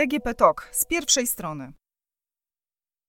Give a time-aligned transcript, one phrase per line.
[0.00, 1.72] DGP TOK z pierwszej strony.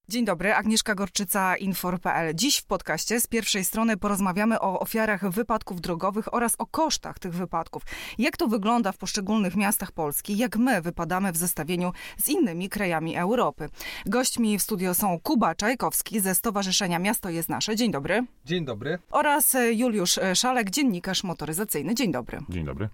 [0.09, 2.35] Dzień dobry, Agnieszka Gorczyca, Infor.pl.
[2.35, 7.33] Dziś w podcaście z pierwszej strony porozmawiamy o ofiarach wypadków drogowych oraz o kosztach tych
[7.33, 7.83] wypadków.
[8.17, 13.17] Jak to wygląda w poszczególnych miastach Polski, jak my wypadamy w zestawieniu z innymi krajami
[13.17, 13.69] Europy.
[14.05, 17.75] Gośćmi w studio są Kuba Czajkowski ze Stowarzyszenia Miasto jest Nasze.
[17.75, 18.25] Dzień dobry.
[18.45, 18.99] Dzień dobry.
[19.11, 21.95] Oraz Juliusz Szalek, dziennikarz motoryzacyjny.
[21.95, 22.39] Dzień dobry.
[22.49, 22.89] Dzień dobry.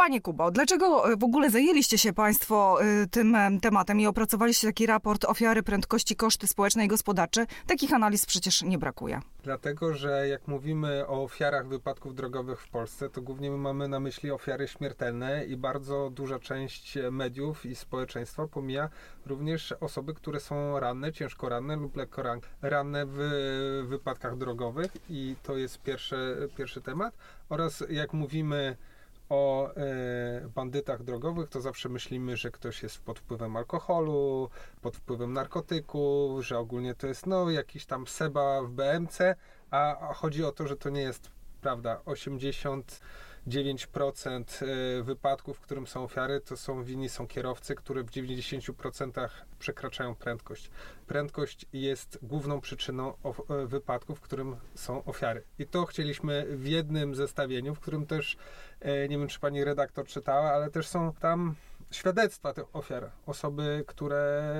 [0.00, 4.66] Panie Kubo, dlaczego e, w ogóle zajęliście się Państwo e, tym e, tematem i opracowaliście
[4.66, 7.46] taki raport ofiary prędkości, koszty społeczne i gospodarcze?
[7.66, 9.20] Takich analiz przecież nie brakuje.
[9.42, 14.30] Dlatego, że jak mówimy o ofiarach wypadków drogowych w Polsce, to głównie mamy na myśli
[14.30, 18.88] ofiary śmiertelne i bardzo duża część mediów i społeczeństwa pomija
[19.26, 22.22] również osoby, które są ranne, ciężko ranne lub lekko
[22.62, 23.18] ranne w
[23.88, 27.14] wypadkach drogowych i to jest pierwszy, pierwszy temat.
[27.48, 28.76] Oraz jak mówimy
[29.30, 34.50] o e, bandytach drogowych, to zawsze myślimy, że ktoś jest pod wpływem alkoholu,
[34.82, 39.36] pod wpływem narkotyków, że ogólnie to jest no jakiś tam seba w BMC,
[39.70, 42.00] a, a chodzi o to, że to nie jest prawda.
[42.04, 43.00] 80
[43.48, 49.28] 9% e, wypadków, w którym są ofiary, to są winni są kierowcy, które w 90%
[49.58, 50.70] przekraczają prędkość.
[51.06, 55.42] Prędkość jest główną przyczyną e, wypadków, w którym są ofiary.
[55.58, 58.36] I to chcieliśmy w jednym zestawieniu, w którym też,
[58.80, 61.54] e, nie wiem czy pani redaktor czytała, ale też są tam
[61.90, 63.10] świadectwa tych ofiar.
[63.26, 64.54] Osoby, które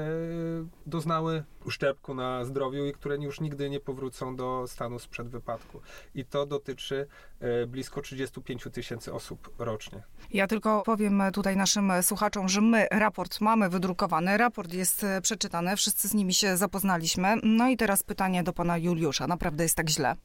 [0.86, 5.80] doznały uszczerbku na zdrowiu i które już nigdy nie powrócą do stanu sprzed wypadku.
[6.14, 7.06] I to dotyczy
[7.40, 10.02] e, blisko 35 tysięcy osób rocznie.
[10.30, 15.76] Ja tylko powiem tutaj naszym słuchaczom, że my raport mamy wydrukowany, raport jest e, przeczytany,
[15.76, 17.36] wszyscy z nimi się zapoznaliśmy.
[17.42, 19.26] No i teraz pytanie do pana Juliusza.
[19.26, 20.16] Naprawdę jest tak źle?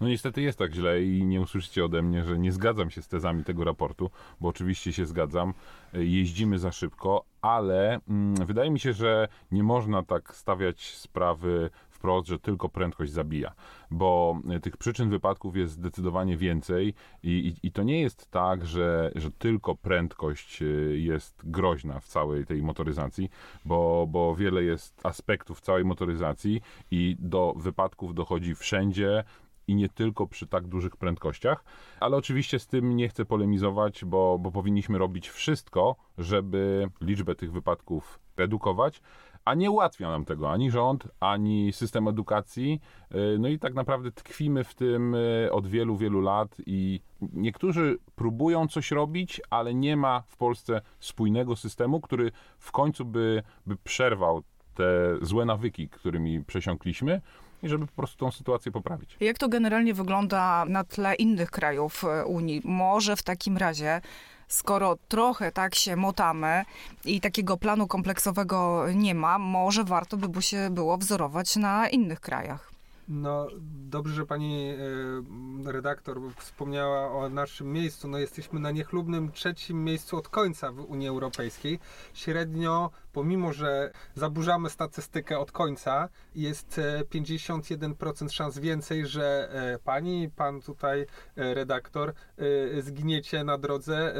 [0.00, 3.08] No niestety jest tak źle i nie usłyszycie ode mnie, że nie zgadzam się z
[3.08, 4.10] tezami tego raportu,
[4.40, 5.54] bo oczywiście się zgadzam.
[5.92, 11.70] Jeździmy za szybko, ale mm, wydaje mi się, że nie można tak stawiać sprawy
[12.04, 13.52] wprost, że tylko prędkość zabija,
[13.90, 19.10] bo tych przyczyn wypadków jest zdecydowanie więcej i, i, i, to nie jest tak, że,
[19.14, 23.30] że tylko prędkość y, jest groźna w całej tej motoryzacji,
[23.64, 26.60] bo, bo wiele jest aspektów całej motoryzacji
[26.90, 29.24] i do wypadków dochodzi wszędzie,
[29.68, 31.64] i nie tylko przy tak dużych prędkościach,
[32.00, 37.52] ale oczywiście z tym nie chcę polemizować, bo, bo powinniśmy robić wszystko, żeby liczbę tych
[37.52, 39.00] wypadków redukować,
[39.44, 42.80] a nie ułatwia nam tego ani rząd, ani system edukacji.
[43.14, 47.00] Y, no i tak naprawdę tkwimy w tym y, od wielu, wielu lat i
[47.32, 53.42] niektórzy próbują coś robić, ale nie ma w Polsce spójnego systemu, który w końcu by,
[53.66, 54.42] by przerwał
[54.74, 57.20] te złe nawyki, którymi przesiąkliśmy
[57.64, 59.16] i żeby po prostu tą sytuację poprawić.
[59.20, 62.62] Jak to generalnie wygląda na tle innych krajów e, Unii?
[62.64, 64.00] Może w takim razie
[64.48, 66.64] skoro trochę tak się motamy
[67.04, 72.73] i takiego planu kompleksowego nie ma, może warto by się było wzorować na innych krajach.
[73.08, 73.46] No,
[73.88, 74.70] dobrze, że pani
[75.66, 78.08] e, redaktor wspomniała o naszym miejscu.
[78.08, 81.78] No, jesteśmy na niechlubnym trzecim miejscu od końca w Unii Europejskiej.
[82.14, 86.80] Średnio pomimo że zaburzamy statystykę od końca, jest
[87.14, 91.06] 51% e, szans więcej, że e, pani, pan tutaj
[91.36, 92.12] redaktor
[92.80, 94.14] zginiecie na drodze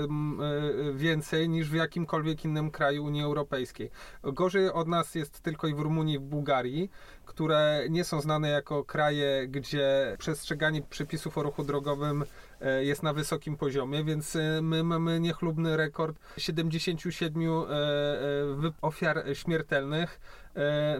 [0.94, 3.90] więcej niż w jakimkolwiek innym kraju Unii Europejskiej.
[4.22, 6.90] Gorzej od nas jest tylko i w Rumunii, w Bułgarii,
[7.24, 12.24] które nie są znane jako kraje, gdzie przestrzeganie przepisów o ruchu drogowym
[12.64, 17.48] E, jest na wysokim poziomie, więc e, my mamy niechlubny rekord 77 e,
[18.82, 20.20] ofiar śmiertelnych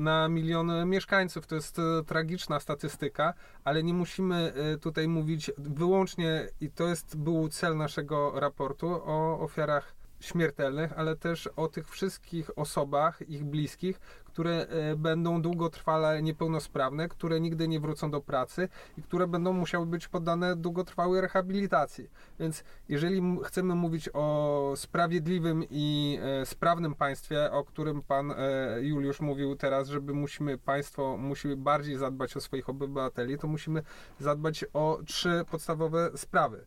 [0.01, 1.47] na milion mieszkańców.
[1.47, 1.77] To jest
[2.07, 8.89] tragiczna statystyka, ale nie musimy tutaj mówić wyłącznie, i to jest był cel naszego raportu,
[9.05, 14.01] o ofiarach śmiertelnych, ale też o tych wszystkich osobach, ich bliskich,
[14.35, 18.69] które e, będą długotrwale niepełnosprawne, które nigdy nie wrócą do pracy
[18.99, 22.11] i które będą musiały być poddane długotrwałej rehabilitacji.
[22.41, 28.37] Więc jeżeli chcemy mówić o sprawiedliwym i e, sprawnym państwie, o którym pan e,
[28.83, 33.83] Juliusz mówił teraz, żeby musimy państwo musi bardziej zadbać o swoich obywateli, to musimy
[34.19, 36.67] zadbać o trzy podstawowe sprawy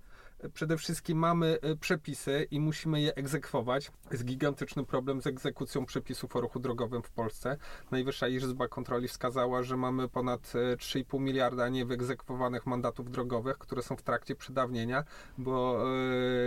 [0.53, 3.91] przede wszystkim mamy e, przepisy i musimy je egzekwować.
[4.11, 7.57] Jest gigantyczny problem z egzekucją przepisów o ruchu drogowym w Polsce.
[7.91, 13.95] Najwyższa Izba Kontroli wskazała, że mamy ponad 3,5 e, miliarda niewyegzekwowanych mandatów drogowych, które są
[13.95, 15.03] w trakcie przedawnienia,
[15.37, 15.83] bo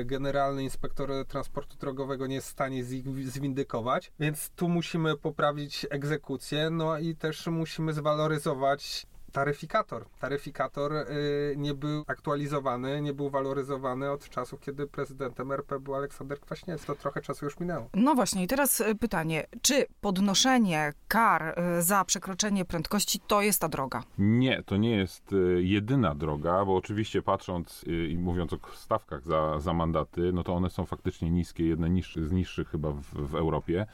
[0.01, 5.87] e, generalny inspektor transportu drogowego nie jest w stanie ich zwindykować, więc tu musimy poprawić
[5.91, 10.05] egzekucję, no i też musimy zwaloryzować taryfikator.
[10.21, 16.41] Taryfikator y, nie był aktualizowany, nie był waloryzowany od czasu, kiedy prezydentem RP był Aleksander
[16.41, 16.87] Kwaśniewski.
[16.87, 17.89] To trochę czasu już minęło.
[17.95, 23.61] No właśnie, i teraz y, pytanie, czy podnoszenie kar y, za przekroczenie prędkości to jest
[23.61, 24.03] ta droga?
[24.19, 29.73] Nie, to nie jest jedyna droga, bo oczywiście patrząc i mówiąc o stawkach za, za
[29.73, 33.87] mandaty, no to one są faktycznie niskie, jedne niższy, z niższych chyba w, w Europie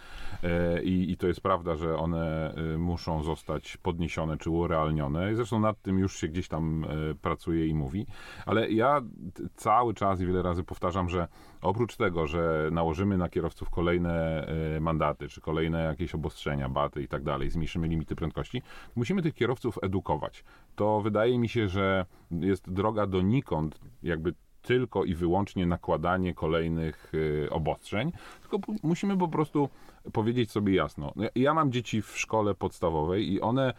[0.42, 5.25] E, i, i to jest prawda, że one muszą zostać podniesione czy urealnione.
[5.34, 8.06] Zresztą nad tym już się gdzieś tam e, pracuje i mówi,
[8.46, 9.00] ale ja
[9.56, 11.28] cały czas i wiele razy powtarzam, że
[11.62, 14.46] oprócz tego, że nałożymy na kierowców kolejne
[14.76, 18.62] e, mandaty, czy kolejne jakieś obostrzenia, baty i tak dalej, zmniejszymy limity prędkości,
[18.96, 20.44] musimy tych kierowców edukować.
[20.76, 27.48] To wydaje mi się, że jest droga donikąd, jakby tylko i wyłącznie nakładanie kolejnych y,
[27.50, 29.68] obostrzeń, tylko musimy po prostu
[30.12, 31.12] powiedzieć sobie jasno.
[31.16, 33.74] Ja- Ja mam dzieci w szkole podstawowej i one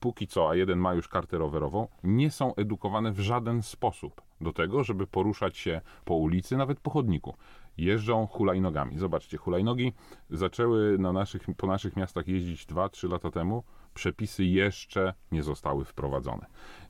[0.00, 4.52] póki co, a jeden ma już kartę rowerową, nie są edukowane w żaden sposób do
[4.52, 7.34] tego, żeby poruszać się po ulicy, nawet po chodniku.
[7.78, 8.98] Jeżdżą hulajnogami.
[8.98, 9.92] Zobaczcie, hulajnogi
[10.30, 13.62] zaczęły na naszych, po naszych miastach jeździć 2-3 lata temu.
[13.98, 16.46] Przepisy jeszcze nie zostały wprowadzone.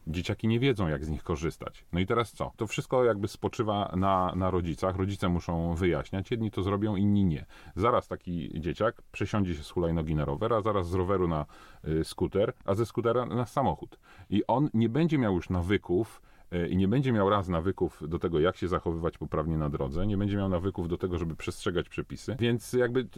[0.07, 1.85] Dzieciaki nie wiedzą, jak z nich korzystać.
[1.93, 2.53] No i teraz co?
[2.57, 4.97] To wszystko jakby spoczywa na, na rodzicach.
[4.97, 6.31] Rodzice muszą wyjaśniać.
[6.31, 7.47] Jedni to zrobią, inni nie.
[7.77, 11.47] Zaraz taki dzieciak przesiądzie się z hulajnogi na rower, a zaraz z roweru na
[11.89, 13.99] y, skuter, a ze skutera na samochód.
[14.31, 16.23] I on nie będzie miał już nawyków
[16.53, 20.07] y, i nie będzie miał raz nawyków do tego, jak się zachowywać poprawnie na drodze,
[20.07, 22.37] nie będzie miał nawyków do tego, żeby przestrzegać przepisy.
[22.39, 23.09] Więc jakby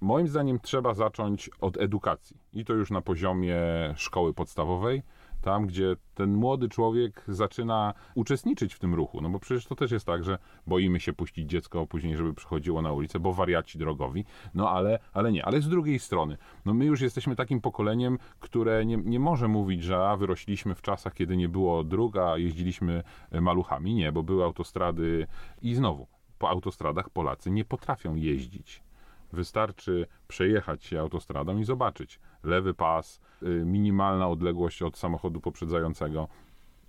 [0.00, 2.36] moim zdaniem trzeba zacząć od edukacji.
[2.52, 3.56] I to już na poziomie
[3.96, 5.02] szkoły podstawowej,
[5.46, 9.20] tam, gdzie ten młody człowiek zaczyna uczestniczyć w tym ruchu.
[9.20, 12.82] No bo przecież to też jest tak, że boimy się puścić dziecko później, żeby przychodziło
[12.82, 14.24] na ulicę, bo wariaci drogowi.
[14.54, 15.44] No ale, ale nie.
[15.44, 19.82] Ale z drugiej strony, no my już jesteśmy takim pokoleniem, które nie, nie może mówić,
[19.82, 23.94] że a, wyrośliśmy w czasach, kiedy nie było dróg, a jeździliśmy e, maluchami.
[23.94, 25.26] Nie, bo były autostrady
[25.62, 26.06] i znowu,
[26.38, 28.85] po autostradach Polacy nie potrafią jeździć.
[29.32, 32.20] Wystarczy przejechać się autostradą i zobaczyć.
[32.44, 36.28] Lewy pas, y, minimalna odległość od samochodu poprzedzającego.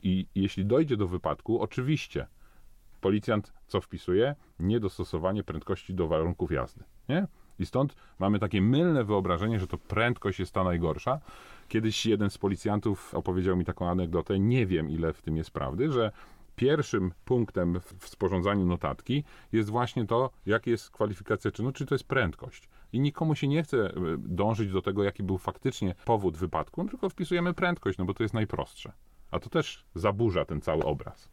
[0.04, 2.28] I jeśli dojdzie do wypadku, oczywiście
[3.02, 4.36] policjant co wpisuje?
[4.60, 6.84] Niedostosowanie prędkości do warunków jazdy.
[7.10, 7.28] Nie?
[7.60, 11.20] I stąd mamy takie mylne wyobrażenie, że to prędkość jest ta najgorsza.
[11.68, 15.92] Kiedyś jeden z policjantów opowiedział mi taką anegdotę, nie wiem ile w tym jest prawdy,
[15.92, 16.12] że
[16.62, 22.06] pierwszym punktem w- sporządzaniu notatki jest właśnie to, jakie jest kwalifikacja czynu, czy to jest
[22.06, 22.70] prędkość.
[22.94, 27.10] I nikomu się nie chce e, dążyć do tego, jaki był faktycznie powód wypadku, tylko
[27.10, 28.92] wpisujemy prędkość, no bo to jest najprostsze.
[29.32, 31.30] A to też zaburza ten cały obraz.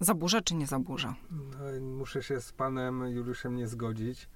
[0.00, 1.14] Zaburza czy nie zaburza?
[1.30, 4.28] No, muszę się z panem Juliuszem nie zgodzić.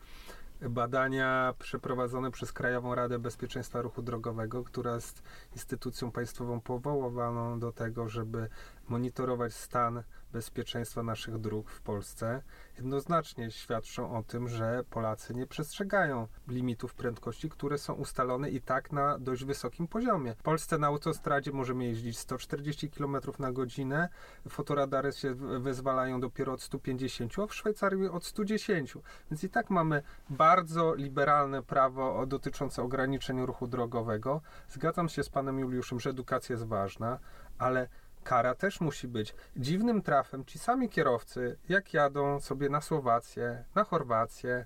[0.71, 8.09] Badania przeprowadzone przez Krajową Radę Bezpieczeństwa Ruchu Drogowego, która jest instytucją państwową powołaną do tego,
[8.09, 8.49] żeby
[8.89, 10.03] monitorować stan
[10.33, 12.43] bezpieczeństwa naszych dróg w Polsce,
[12.77, 18.93] jednoznacznie świadczą o tym, że Polacy nie przestrzegają limitów prędkości, które są ustalone i tak
[18.93, 20.35] na dość wysokim poziomie.
[20.35, 24.09] W Polsce na autostradzie możemy jeździć 140 km na godzinę,
[24.49, 28.95] fotoradary się wyzwalają dopiero od 150, a w Szwajcarii od 110.
[29.31, 34.41] Więc i tak mamy bardzo liberalne prawo dotyczące ograniczeń ruchu drogowego.
[34.69, 37.19] Zgadzam się z panem Juliuszem, że edukacja jest ważna,
[37.59, 37.89] ale
[38.29, 39.35] kara też musi być.
[39.57, 44.65] Dziwnym trafem ci sami kierowcy, jak jadą sobie na Słowację, na Chorwację,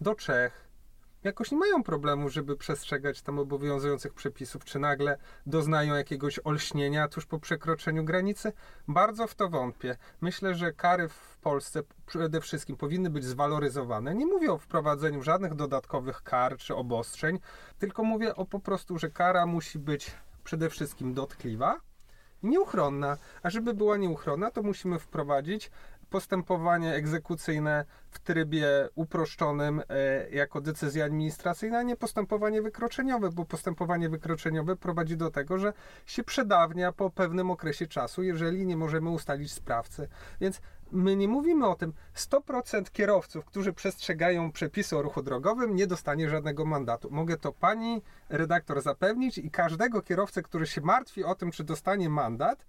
[0.00, 0.68] do Czech,
[1.24, 7.26] jakoś nie mają problemu, żeby przestrzegać tam obowiązujących przepisów, czy nagle doznają jakiegoś olśnienia tuż
[7.26, 8.52] po przekroczeniu granicy?
[8.88, 9.96] Bardzo w to wątpię.
[10.20, 14.14] Myślę, że kary w Polsce przede wszystkim powinny być zwaloryzowane.
[14.14, 17.38] Nie mówię o wprowadzeniu żadnych dodatkowych kar czy obostrzeń,
[17.78, 20.10] tylko mówię o po prostu, że kara musi być
[20.44, 21.80] przede wszystkim dotkliwa
[22.42, 23.16] nieuchronna.
[23.42, 25.70] A żeby była nieuchronna, to musimy wprowadzić
[26.10, 34.08] postępowanie egzekucyjne w trybie uproszczonym e, jako decyzja administracyjna, a nie postępowanie wykroczeniowe, bo postępowanie
[34.08, 35.72] wykroczeniowe prowadzi do tego, że
[36.06, 40.08] się przedawnia po pewnym okresie czasu, jeżeli nie możemy ustalić sprawcy.
[40.40, 40.60] Więc
[40.92, 41.92] my nie mówimy o tym.
[42.14, 47.10] 100% kierowców, którzy przestrzegają przepisy o ruchu drogowym, nie dostanie żadnego mandatu.
[47.10, 52.08] Mogę to pani redaktor zapewnić i każdego kierowcę, który się martwi o tym, czy dostanie
[52.08, 52.66] mandat,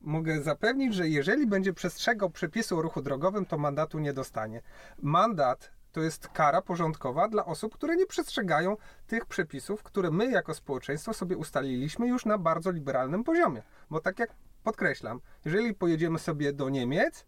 [0.00, 4.62] mogę zapewnić, że jeżeli będzie przestrzegał przepisu o ruchu drogowym, to mandatu nie dostanie.
[5.02, 10.54] Mandat to jest kara porządkowa dla osób, które nie przestrzegają tych przepisów, które my jako
[10.54, 13.62] społeczeństwo sobie ustaliliśmy już na bardzo liberalnym poziomie.
[13.90, 14.30] Bo tak jak
[14.62, 17.26] podkreślam, jeżeli pojedziemy sobie do Niemiec,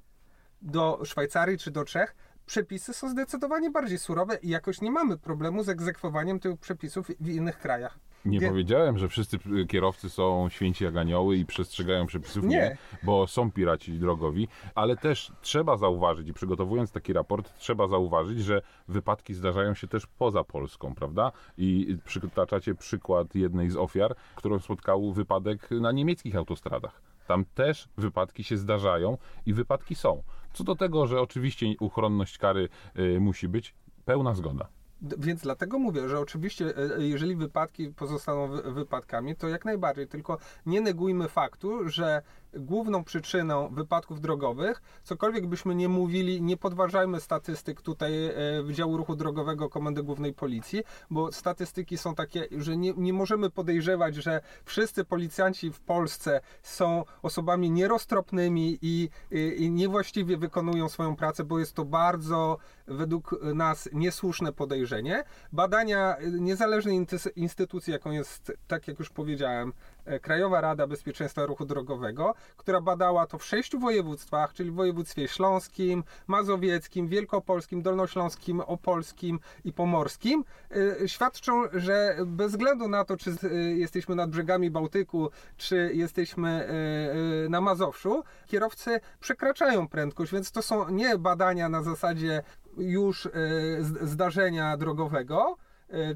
[0.67, 5.65] do Szwajcarii czy do Czech, przepisy są zdecydowanie bardziej surowe i jakoś nie mamy problemu
[5.65, 7.99] z egzekwowaniem tych przepisów w innych krajach.
[8.25, 12.45] Nie Wie- powiedziałem, że wszyscy y, kierowcy są święci jak anioły i przestrzegają przepisów.
[12.45, 12.77] Nie.
[13.03, 18.63] bo są piraci drogowi, ale też trzeba zauważyć i przygotowując taki raport, trzeba zauważyć, że
[18.89, 21.33] wypadki zdarzają się też poza Polską, prawda?
[21.59, 27.03] I przytaczacie przykład jednej z ofiar, którą spotkał wypadek na niemieckich autostradach.
[27.27, 30.23] Tam też wypadki się zdarzają i wypadki są.
[30.57, 34.69] Co do tego, że oczywiście uchronność kary y, musi być, pełna zgoda.
[35.19, 36.65] Więc dlatego mówię, że oczywiście,
[36.99, 42.23] e, jeżeli wypadki pozostaną wy- wypadkami, to jak najbardziej, tylko nie negujmy faktu, że
[42.59, 49.17] główną przyczyną wypadków drogowych, cokolwiek byśmy nie mówili, nie podważajmy statystyk tutaj e, Wydziału Ruchu
[49.17, 55.05] Drogowego Komendy Głównej Policji, bo statystyki są takie, że nie, nie możemy podejrzewać, że wszyscy
[55.05, 61.75] policjanci w Polsce są osobami nieroztropnymi i, i, i niewłaściwie wykonują swoją pracę, bo jest
[61.75, 65.25] to bardzo według nas niesłuszne podejrzenie.
[65.53, 71.65] Badania y, niezależnej instytucji, jaką jest, tak jak już powiedziałem, e, Krajowa Rada Bezpieczeństwa Ruchu
[71.65, 79.41] Drogowego, która badała to w sześciu województwach, czyli w województwie śląskim, mazowieckim, wielkopolskim, dolnośląskim, opolskim
[79.65, 80.45] i pomorskim,
[81.03, 86.69] y, świadczą, że bez względu na to, czy y, jesteśmy nad brzegami Bałtyku, czy jesteśmy
[87.51, 92.43] na Mazowszu, kierowcy przekraczają prędkość, więc to są nie badania na zasadzie
[92.79, 93.29] już
[94.03, 95.57] zdarzenia drogowego,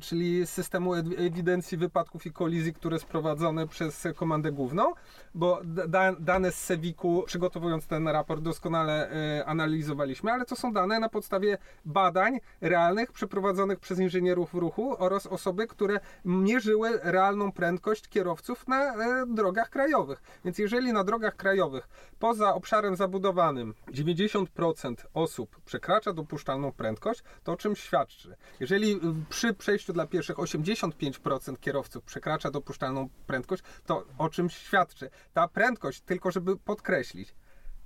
[0.00, 4.92] czyli systemu ewidencji wypadków i kolizji, które jest prowadzone przez Komandę Główną,
[5.34, 11.00] bo da, dane z Sewiku, przygotowując ten raport, doskonale y, analizowaliśmy, ale to są dane
[11.00, 18.68] na podstawie badań realnych przeprowadzonych przez inżynierów ruchu oraz osoby, które mierzyły realną prędkość kierowców
[18.68, 20.22] na e, drogach krajowych.
[20.44, 27.56] Więc jeżeli na drogach krajowych poza obszarem zabudowanym 90% osób przekracza dopuszczalną prędkość, to o
[27.56, 28.36] czym świadczy?
[28.60, 35.10] Jeżeli przy przejściu dla pieszych 85% kierowców przekracza dopuszczalną prędkość, to o czym świadczy?
[35.32, 37.34] Ta prędkość, tylko żeby podkreślić,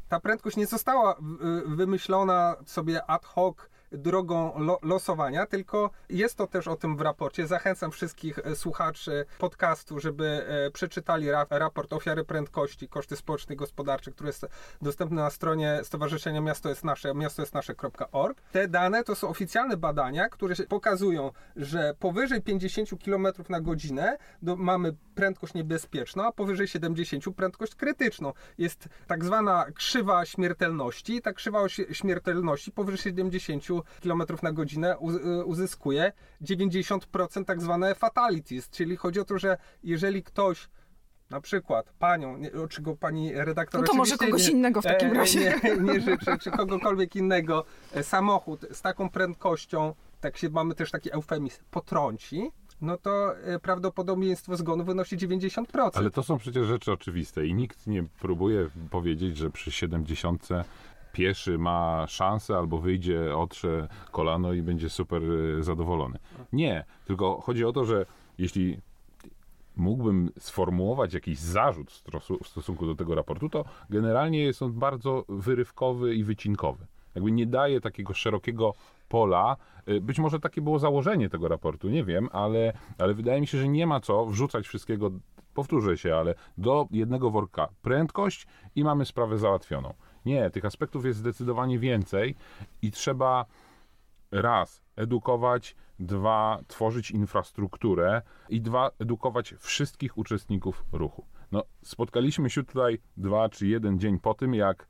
[0.08, 1.16] ta prędkość nie została
[1.66, 3.56] wymyślona sobie ad hoc
[3.94, 7.46] drogą lo, losowania, tylko jest to też o tym w raporcie.
[7.46, 13.58] Zachęcam wszystkich e, słuchaczy podcastu, żeby e, przeczytali ra, raport Ofiary Prędkości, Koszty Społeczne i
[13.58, 14.46] Gospodarcze, który jest
[14.82, 18.40] dostępny na stronie Stowarzyszenia Miasto jest Nasze, miastojednasze.org.
[18.52, 24.56] Te dane to są oficjalne badania, które pokazują, że powyżej 50 km na godzinę do,
[24.56, 28.32] mamy prędkość niebezpieczną, a powyżej 70 prędkość krytyczną.
[28.58, 31.22] Jest tak zwana krzywa śmiertelności.
[31.22, 33.64] Ta krzywa śmiertelności powyżej 70
[34.02, 34.96] km na godzinę
[35.40, 36.12] y, uzyskuje
[36.42, 40.68] 90% tak zwane fatalities, czyli chodzi o to, że jeżeli ktoś
[41.30, 45.10] na przykład panią, nie, czego pani redaktor No to może kogoś nie, innego w takim
[45.10, 45.60] e, razie.
[45.64, 50.90] Nie, nie życzę, czy kogokolwiek innego, e, samochód z taką prędkością, tak się mamy też
[50.90, 52.50] taki eufemizm, potrąci,
[52.80, 55.90] no to e, prawdopodobieństwo zgonu wynosi 90%.
[55.94, 60.48] Ale to są przecież rzeczy oczywiste i nikt nie próbuje powiedzieć, że przy 70
[61.14, 66.18] pieszy ma szansę albo wyjdzie, otrze kolano i będzie super y, zadowolony.
[66.52, 68.06] Nie, tylko chodzi o to, że
[68.38, 68.78] jeśli
[69.76, 74.72] mógłbym sformułować jakiś zarzut w stosu- w stosunku do tego raportu, to generalnie jest on
[74.72, 76.86] bardzo wyrywkowy i wycinkowy.
[77.14, 78.74] Jakby nie daje takiego szerokiego
[79.08, 79.56] pola.
[79.88, 83.58] Y, Być może takie było założenie tego raportu, nie wiem, ale, ale wydaje mi się,
[83.58, 85.10] że nie ma co wrzucać wszystkiego,
[85.54, 89.94] powtórzę się, ale do jednego worka prędkość i mamy sprawę załatwioną.
[90.26, 92.34] Nie, tych aspektów jest zdecydowanie więcej
[92.82, 93.44] i trzeba
[94.30, 101.26] raz edukować, dwa tworzyć infrastrukturę i dwa edukować wszystkich uczestników ruchu.
[101.52, 104.88] No, spotkaliśmy się tutaj dwa czy jeden dzień po tym, jak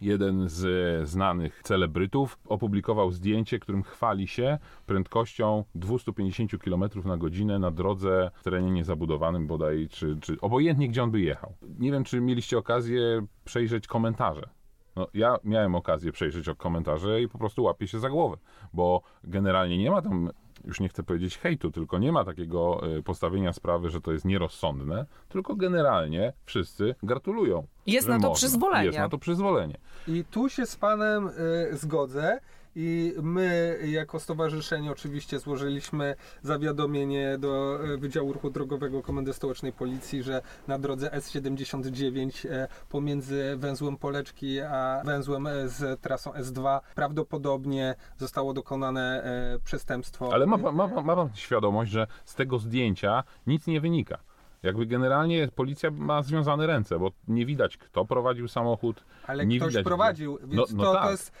[0.00, 7.58] jeden z e, znanych celebrytów opublikował zdjęcie, którym chwali się prędkością 250 km na godzinę
[7.58, 11.54] na drodze w terenie niezabudowanym bodaj, czy, czy obojętnie gdzie on by jechał.
[11.78, 14.48] Nie wiem, czy mieliście okazję przejrzeć komentarze.
[14.96, 18.36] No, ja miałem okazję przejrzeć komentarze i po prostu łapię się za głowę,
[18.72, 20.30] bo generalnie nie ma tam,
[20.66, 24.24] już nie chcę powiedzieć hejtu, tylko nie ma takiego e, postawienia sprawy, że to jest
[24.24, 27.66] nierozsądne, tylko generalnie wszyscy gratulują.
[27.86, 28.34] Jest na to można.
[28.34, 28.86] przyzwolenie.
[28.86, 29.78] Jest na to przyzwolenie.
[30.08, 32.40] I tu się z panem y, zgodzę.
[32.78, 40.22] I my, jako stowarzyszenie, oczywiście złożyliśmy zawiadomienie do e, Wydziału Ruchu Drogowego Komendy Stołecznej Policji,
[40.22, 47.94] że na drodze S79 e, pomiędzy węzłem Poleczki a węzłem e, z trasą S2 prawdopodobnie
[48.16, 49.24] zostało dokonane
[49.64, 50.32] przestępstwo.
[50.34, 54.18] Ale ma, pan- ma, pan- ma pan świadomość, że z tego zdjęcia nic nie wynika.
[54.62, 59.04] Jakby generalnie policja ma związane ręce, bo nie widać, kto prowadził samochód.
[59.26, 61.04] Ale nie ktoś widać, prowadził, gdzie- więc No- no to, tak.
[61.04, 61.32] to jest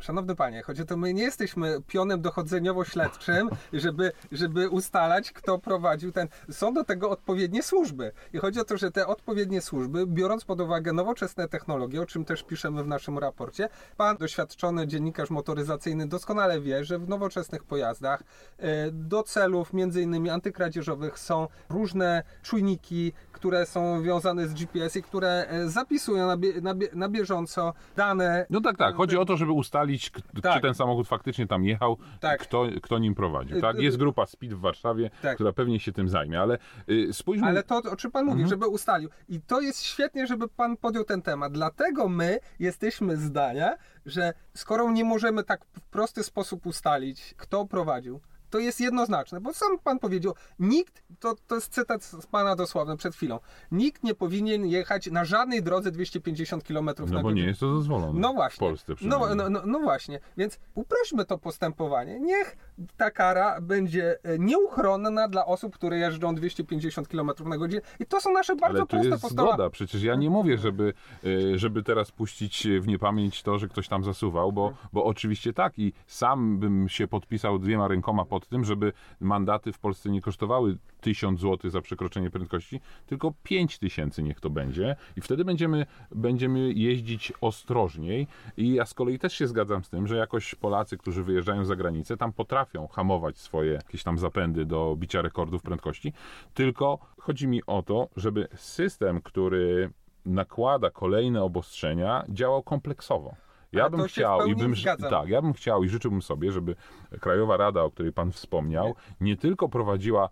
[0.00, 6.28] Szanowny panie, o to, my nie jesteśmy pionem dochodzeniowo-śledczym, żeby, żeby ustalać, kto prowadził ten.
[6.50, 8.12] Są do tego odpowiednie służby.
[8.32, 12.24] I chodzi o to, że te odpowiednie służby, biorąc pod uwagę nowoczesne technologie, o czym
[12.24, 18.22] też piszemy w naszym raporcie, pan doświadczony dziennikarz motoryzacyjny doskonale wie, że w nowoczesnych pojazdach
[18.58, 25.02] e, do celów między innymi antykradzieżowych są różne czujniki, które są wiązane z GPS i
[25.02, 28.46] które e, zapisują na, bie, na, bie, na bieżąco dane.
[28.50, 28.94] No tak, tak.
[28.94, 30.54] Chodzi o to, żeby ustalić, k- Tak.
[30.54, 32.40] czy ten samochód faktycznie tam jechał, Tak.
[32.40, 33.60] kto, kto nim prowadził.
[33.60, 33.76] Tak?
[33.76, 35.34] Y, y, Jest grupa Speed w Warszawie, Tak.
[35.34, 36.58] która pewnie się tym zajmie, ale
[36.90, 37.46] y, spójrzmy...
[37.46, 38.48] Ale to, o czym pan mówi, Mhm.
[38.48, 39.10] żeby ustalił.
[39.28, 41.52] I to jest świetnie, żeby pan podjął ten temat.
[41.52, 43.76] Dlatego my jesteśmy zdania,
[44.06, 49.52] że skoro nie możemy tak w prosty sposób ustalić, kto prowadził, to jest jednoznaczne, bo
[49.52, 53.38] sam pan powiedział, nikt, to, to jest cytat z pana dosłowny przed chwilą,
[53.72, 57.34] nikt nie powinien jechać na żadnej drodze 250 km na No bo godzinę.
[57.34, 58.20] nie jest to dozwolone.
[58.20, 58.56] No właśnie.
[58.56, 62.20] W Polsce no, no, no, no właśnie, więc uprośmy to postępowanie.
[62.20, 62.56] Niech
[62.96, 67.80] ta kara będzie e, nieuchronna dla osób, które jeżdżą 250 km na godzinę.
[68.00, 69.52] I to są nasze bardzo Ale proste postulaty.
[69.54, 69.70] zgoda.
[69.70, 70.92] Przecież ja nie mówię, żeby,
[71.24, 75.78] y, żeby teraz puścić w niepamięć to, że ktoś tam zasuwał, bo, bo oczywiście tak
[75.78, 80.78] i sam bym się podpisał dwiema rękoma pod tym, żeby mandaty w Polsce nie kosztowały
[81.00, 84.96] 1000 zł za przekroczenie prędkości, tylko 5000 niech to będzie.
[85.16, 88.26] I wtedy będziemy, będziemy jeździć ostrożniej.
[88.56, 91.76] I ja z kolei też się zgadzam z tym, że jakoś Polacy, którzy wyjeżdżają za
[91.76, 96.12] granicę, tam potrafią hamować swoje jakieś tam zapędy do bicia rekordów prędkości,
[96.54, 99.90] tylko chodzi mi o to, żeby system, który
[100.26, 103.45] nakłada kolejne obostrzenia, działał kompleksowo.
[103.76, 105.10] Ja bym chciał i bym zgadzam.
[105.10, 106.76] tak, ja bym chciał i życzyłbym sobie, żeby
[107.20, 110.28] Krajowa Rada, o której pan wspomniał, nie tylko prowadziła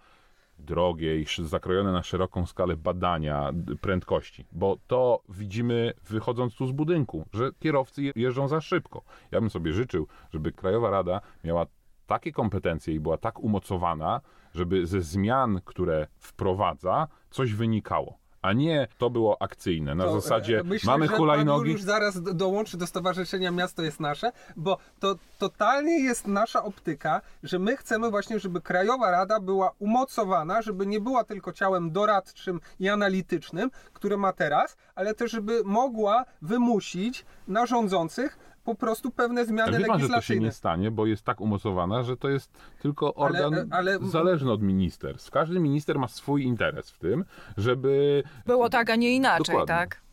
[0.58, 7.26] drogie i zakrojone na szeroką skalę badania prędkości, bo to widzimy wychodząc tu z budynku,
[7.32, 9.02] że kierowcy je- jeżdżą za szybko.
[9.30, 11.66] Ja bym sobie życzył, żeby Krajowa Rada miała
[12.06, 14.20] takie kompetencje i była tak umocowana,
[14.54, 18.18] żeby ze zmian, które wprowadza, coś wynikało.
[18.44, 19.94] A nie to było akcyjne.
[19.94, 21.64] Na To, zasadzie e, myślę, mamy że hulajnogi.
[21.64, 26.64] Pan już zaraz do- dołączy do Stowarzyszenia Miasto jest Nasze, bo to totalnie jest nasza
[26.64, 31.90] optyka, że my chcemy właśnie, żeby Krajowa Rada była umocowana, żeby nie była tylko ciałem
[31.92, 39.10] doradczym i analitycznym, które ma teraz, ale też żeby mogła wymusić na rządzących po prostu
[39.10, 40.46] pewne zmiany Ale wie pan, że to się legislacyjne.
[40.46, 44.62] nie stanie, bo jest tak umocowana, że to jest tylko Ale- organ ale- zależny od
[44.62, 45.30] ministerstw.
[45.30, 47.24] Każdy minister ma swój interes w tym,
[47.56, 49.66] żeby Było tak, a nie inaczej, Dokładnie.
[49.66, 50.03] tak?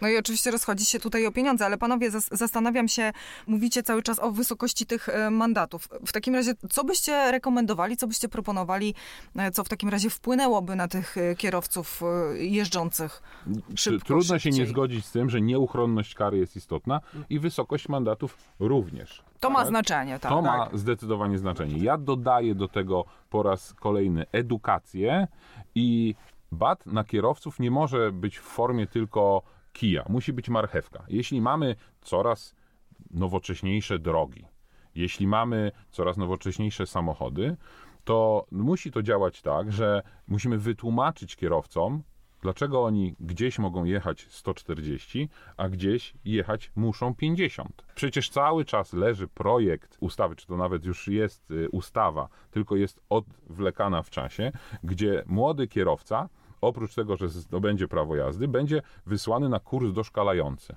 [0.00, 3.12] No i oczywiście rozchodzi się tutaj o pieniądze, ale panowie, zas- zastanawiam się,
[3.46, 5.88] mówicie cały czas o wysokości tych e, mandatów.
[6.06, 8.94] W takim razie, co byście rekomendowali, co byście proponowali,
[9.36, 12.00] e, co w takim razie wpłynęłoby na tych e, kierowców
[12.38, 13.22] jeżdżących
[13.76, 14.66] szybko, trudno się nie szybciej?
[14.66, 19.22] zgodzić z tym, że nieuchronność kary jest istotna i wysokość mandatów również.
[19.40, 19.68] To ma Tak?
[19.68, 20.32] znaczenie, tak.
[20.32, 21.78] To ma zdecydowanie znaczenie.
[21.78, 25.26] Ja dodaję do tego po raz kolejny edukację
[25.74, 26.14] i
[26.52, 29.42] bat na kierowców nie może być w formie tylko
[29.76, 31.04] kija, musi być marchewka.
[31.08, 32.54] Jeśli mamy coraz
[33.10, 34.44] nowocześniejsze drogi,
[34.94, 37.56] jeśli mamy coraz nowocześniejsze samochody,
[38.04, 42.02] to musi to działać tak, że musimy wytłumaczyć kierowcom,
[42.42, 47.86] dlaczego oni gdzieś mogą jechać 140, a gdzieś jechać muszą 50.
[47.94, 53.00] Przecież cały czas leży projekt ustawy, czy to nawet już jest y, ustawa, tylko jest
[53.08, 54.52] odwlekana w czasie,
[54.84, 56.28] gdzie młody kierowca,
[56.66, 60.76] oprócz tego, że zdobędzie prawo jazdy, będzie wysłany na kurs doszkalający.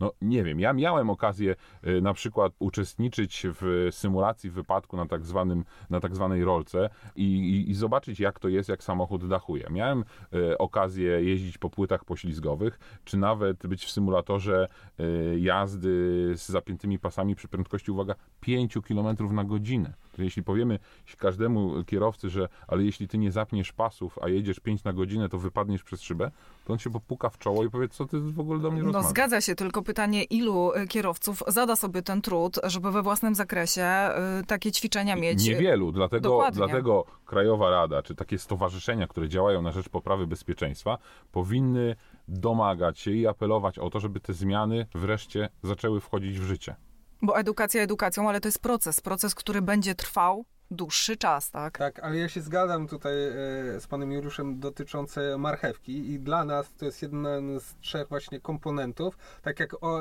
[0.00, 5.24] No nie wiem, ja miałem okazję y, na przykład uczestniczyć w symulacji wypadku na tak,
[5.24, 9.66] zwanym, na tak zwanej rolce i, i, i zobaczyć jak to jest, jak samochód dachuje.
[9.70, 14.68] Miałem y, okazję jeździć po płytach poślizgowych, czy nawet być w symulatorze
[15.00, 15.88] y, jazdy
[16.36, 19.94] z zapiętymi pasami przy prędkości, uwaga, 5 km na godzinę.
[20.18, 20.78] Jeśli powiemy
[21.18, 25.38] każdemu kierowcy, że ale jeśli ty nie zapniesz pasów, a jedziesz 5 na godzinę, to
[25.38, 26.30] wypadniesz przez szybę,
[26.64, 28.86] to on się popuka w czoło i powie, co ty w ogóle do mnie No
[28.86, 29.10] rozmawiasz.
[29.10, 33.82] zgadza się, tylko pytanie, ilu e, kierowców zada sobie ten trud, żeby we własnym zakresie
[33.82, 35.44] e, takie ćwiczenia mieć?
[35.44, 36.56] Niewielu, dlatego, Dokładnie.
[36.56, 40.98] dlatego Krajowa Rada, czy takie stowarzyszenia, które działają na rzecz poprawy bezpieczeństwa,
[41.32, 41.96] powinny
[42.28, 46.76] domagać się i apelować o to, żeby te zmiany wreszcie zaczęły wchodzić w życie.
[47.24, 51.78] Bo edukacja edukacją, ale to jest proces, proces, który będzie trwał dłuższy czas, tak?
[51.78, 53.32] Tak, ale ja się zgadzam tutaj e,
[53.80, 57.26] z panem Juruszem dotyczące marchewki i dla nas to jest jeden
[57.60, 59.18] z trzech właśnie komponentów.
[59.42, 60.00] Tak jak o,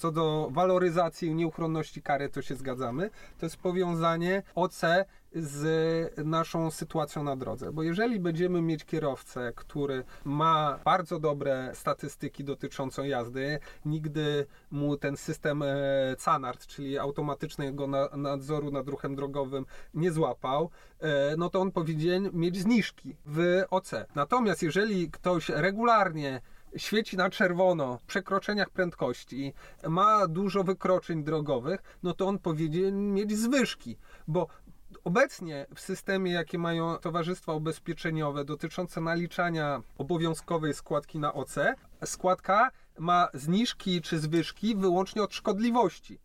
[0.00, 3.10] co do waloryzacji i nieuchronności kary, to się zgadzamy.
[3.38, 4.82] To jest powiązanie OC
[5.34, 7.72] z naszą sytuacją na drodze.
[7.72, 15.16] Bo jeżeli będziemy mieć kierowcę, który ma bardzo dobre statystyki dotyczące jazdy, nigdy mu ten
[15.16, 15.66] system e,
[16.24, 22.56] CANART, czyli automatycznego nadzoru nad ruchem drogowym, nie złapał, e, no to on powinien mieć
[22.56, 23.90] zniżki w OC.
[24.14, 26.40] Natomiast jeżeli ktoś regularnie
[26.76, 29.52] świeci na czerwono w przekroczeniach prędkości,
[29.88, 33.96] ma dużo wykroczeń drogowych, no to on powinien mieć zwyżki,
[34.28, 34.46] bo
[35.04, 41.54] Obecnie w systemie, jakie mają towarzystwa ubezpieczeniowe dotyczące naliczania obowiązkowej składki na OC,
[42.04, 46.18] składka ma zniżki czy zwyżki wyłącznie od szkodliwości.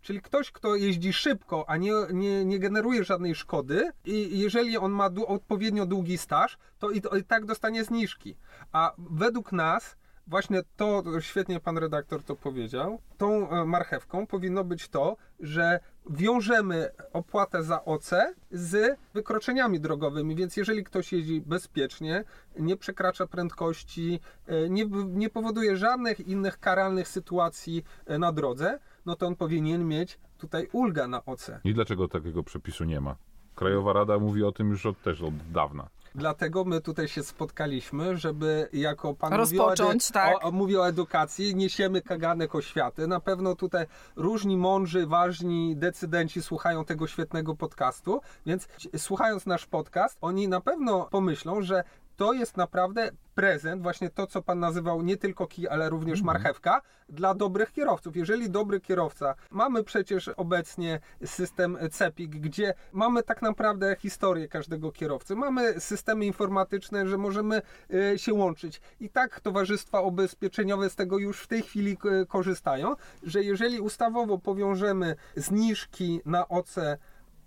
[0.00, 4.92] Czyli ktoś, kto jeździ szybko, a nie, nie, nie generuje żadnej szkody, i jeżeli on
[4.92, 8.36] ma odpowiednio długi staż, to i, to i tak dostanie zniżki.
[8.72, 14.88] A według nas właśnie to, świetnie pan redaktor to powiedział, tą e, marchewką powinno być
[14.88, 15.80] to, że
[16.10, 18.10] wiążemy opłatę za OC
[18.50, 22.24] z wykroczeniami drogowymi, więc jeżeli ktoś jeździ bezpiecznie,
[22.58, 29.16] nie przekracza prędkości, e, nie, nie powoduje żadnych innych karalnych sytuacji e, na drodze, no
[29.16, 31.50] to on powinien mieć tutaj ulgę na OC.
[31.64, 33.16] I dlaczego takiego przepisu nie ma?
[33.54, 35.88] Krajowa Rada mówi o tym już od, też od dawna.
[36.14, 40.44] Dlatego my tutaj się spotkaliśmy, żeby jako pan Rozpocząć, mówi, o, tak.
[40.44, 43.06] o, mówi o edukacji, niesiemy kaganek oświaty.
[43.06, 50.18] Na pewno tutaj różni mądrzy, ważni decydenci słuchają tego świetnego podcastu, więc słuchając nasz podcast,
[50.20, 51.84] oni na pewno pomyślą, że
[52.16, 56.26] to jest naprawdę prezent, właśnie to, co pan nazywał nie tylko kij, ale również mhm.
[56.26, 58.16] marchewka, dla dobrych kierowców.
[58.16, 65.36] Jeżeli dobry kierowca, mamy przecież obecnie system CEPIK, gdzie mamy tak naprawdę historię każdego kierowcy,
[65.36, 67.62] mamy systemy informatyczne, że możemy
[67.94, 68.80] e, się łączyć.
[69.00, 74.38] I tak towarzystwa ubezpieczeniowe z tego już w tej chwili e, korzystają, że jeżeli ustawowo
[74.38, 76.76] powiążemy zniżki na OC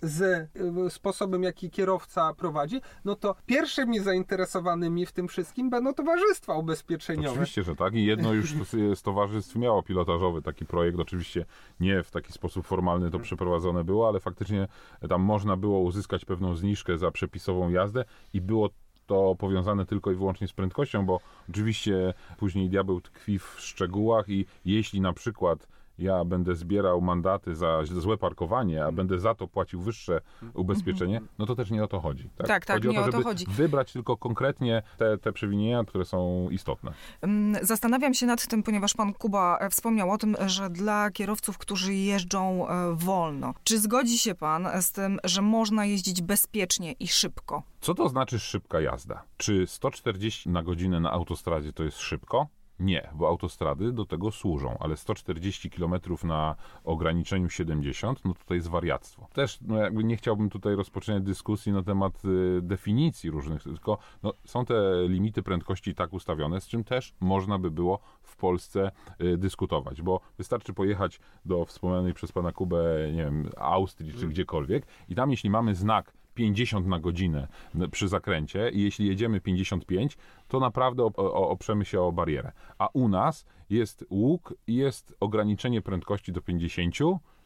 [0.07, 0.49] z
[0.87, 7.29] y, sposobem, jaki kierowca prowadzi, no to pierwszymi zainteresowanymi w tym wszystkim będą towarzystwa ubezpieczeniowe.
[7.29, 7.95] Oczywiście, że tak.
[7.95, 8.53] I jedno już
[8.95, 10.99] z towarzystw miało pilotażowy taki projekt.
[10.99, 11.45] Oczywiście
[11.79, 14.67] nie w taki sposób formalny to przeprowadzone było, ale faktycznie
[15.09, 18.69] tam można było uzyskać pewną zniżkę za przepisową jazdę i było
[19.05, 24.45] to powiązane tylko i wyłącznie z prędkością, bo oczywiście później diabeł tkwi w szczegółach i
[24.65, 29.81] jeśli na przykład ja będę zbierał mandaty za złe parkowanie, a będę za to płacił
[29.81, 30.21] wyższe
[30.53, 32.29] ubezpieczenie, no to też nie o to chodzi.
[32.37, 33.45] Tak, tak, tak chodzi nie o to, żeby o to chodzi.
[33.49, 36.93] wybrać tylko konkretnie te, te przewinienia, które są istotne.
[37.21, 41.57] Mm, zastanawiam się nad tym, ponieważ pan Kuba e, wspomniał o tym, że dla kierowców,
[41.57, 47.07] którzy jeżdżą e, wolno, czy zgodzi się pan z tym, że można jeździć bezpiecznie i
[47.07, 47.63] szybko?
[47.81, 49.23] Co to znaczy szybka jazda?
[49.37, 52.47] Czy 140 na godzinę na autostradzie to jest szybko?
[52.79, 58.67] Nie, bo autostrady do tego służą, ale 140 km na ograniczeniu 70, no to jest
[58.67, 59.27] wariactwo.
[59.33, 64.33] Też no jakby nie chciałbym tutaj rozpoczynać dyskusji na temat y, definicji różnych, tylko no,
[64.45, 64.75] są te
[65.07, 70.21] limity prędkości tak ustawione, z czym też można by było w Polsce y, dyskutować, bo
[70.37, 75.49] wystarczy pojechać do wspomnianej przez pana Kubę, nie wiem, Austrii czy gdziekolwiek i tam jeśli
[75.49, 77.47] mamy znak 50 na godzinę
[77.91, 80.17] przy zakręcie i jeśli jedziemy 55,
[80.47, 82.51] to naprawdę oprzemy się o barierę.
[82.77, 86.95] A u nas jest łuk i jest ograniczenie prędkości do 50,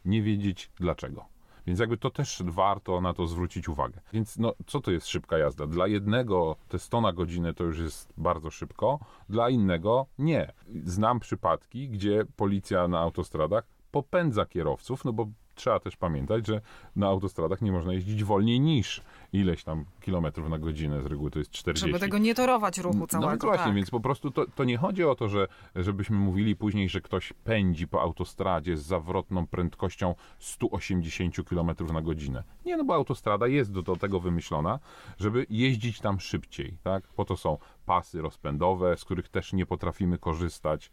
[0.06, 1.26] nie wiedzieć dlaczego.
[1.68, 4.02] Więc jakby to też warto na to zwrócić uwagę.
[4.14, 5.68] Więc no, co to jest szybka jazda?
[5.68, 9.00] Dla jednego te 100 na godzinę to już jest bardzo szybko,
[9.30, 10.54] dla innego nie.
[10.84, 15.28] Znam przypadki, gdzie policja na autostradach popędza kierowców, no bo
[15.60, 16.62] trzeba też pamiętać, że
[16.96, 19.02] na autostradach nie można jeździć wolniej niż
[19.34, 21.88] ileś tam kilometrów na godzinę, z reguły to jest 40.
[21.88, 23.32] Żeby tego nie torować ruchu no całego.
[23.32, 23.76] No właśnie, tak.
[23.76, 27.34] więc po prostu to, to nie chodzi o to, że żebyśmy mówili później, że ktoś
[27.44, 32.44] pędzi po autostradzie z zawrotną prędkością 180 km na godzinę.
[32.66, 34.80] Nie, no bo autostrada jest do, do tego wymyślona,
[35.20, 37.08] żeby jeździć tam szybciej, tak?
[37.08, 37.58] Po to są
[37.90, 40.92] pasy rozpędowe, z których też nie potrafimy korzystać,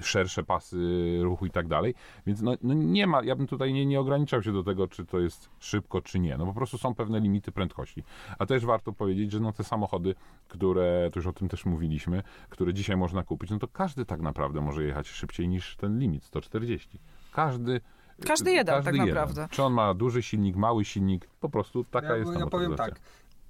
[0.00, 0.78] szersze pasy
[1.22, 1.94] ruchu i tak dalej.
[2.26, 5.06] Więc no, no nie ma, ja bym tutaj nie, nie ograniczał się do tego, czy
[5.06, 6.36] to jest szybko, czy nie.
[6.38, 8.04] No po prostu są pewne limity prędkości.
[8.38, 10.14] A też warto powiedzieć, że no te samochody,
[10.48, 14.20] które, to już o tym też mówiliśmy, które dzisiaj można kupić, no to każdy tak
[14.20, 16.98] naprawdę może jechać szybciej niż ten limit 140.
[17.32, 17.80] Każdy
[18.26, 19.14] każdy jeden, każdy tak jeden.
[19.14, 19.48] naprawdę.
[19.50, 23.00] Czy on ma duży silnik, mały silnik, po prostu taka ja, jest Ja powiem tak,